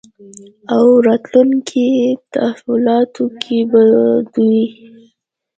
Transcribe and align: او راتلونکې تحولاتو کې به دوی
او 0.75 0.85
راتلونکې 1.07 1.87
تحولاتو 2.33 3.25
کې 3.41 3.57
به 3.71 3.83
دوی 4.33 4.61